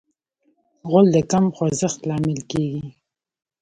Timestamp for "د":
1.15-1.17